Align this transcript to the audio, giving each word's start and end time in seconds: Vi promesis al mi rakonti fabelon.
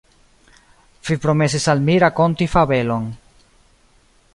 Vi 1.09 1.17
promesis 1.25 1.69
al 1.75 1.85
mi 1.91 1.99
rakonti 2.05 2.51
fabelon. 2.57 3.07